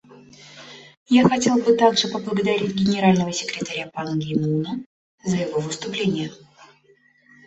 [1.11, 4.79] Я хотел бы также поблагодарить Генерального секретаря Пан Ги Муна
[5.23, 6.31] за его выступление.